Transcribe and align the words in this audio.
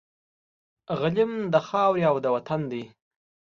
غلیم 0.99 1.31
د 1.53 1.55
خاوري 1.67 2.03
او 2.09 2.15
د 2.23 2.25
وطن 2.35 2.61
دی 2.71 2.83